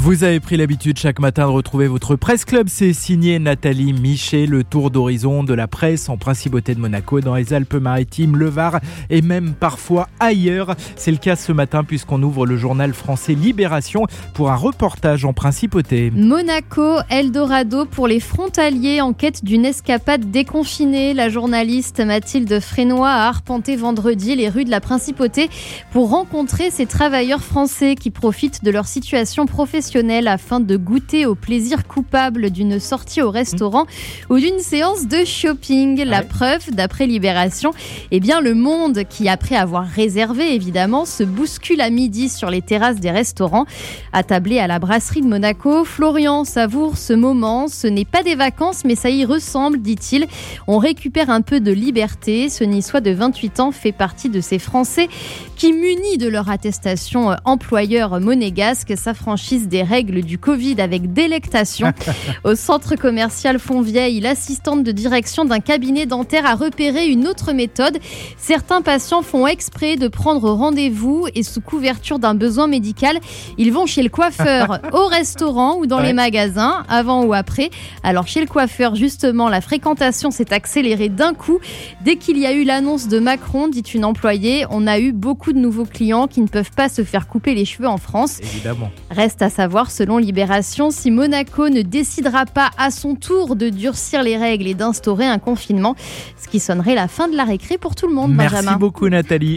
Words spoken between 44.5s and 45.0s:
à la